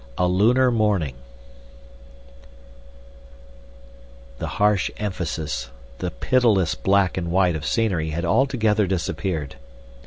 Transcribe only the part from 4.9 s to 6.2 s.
emphasis, the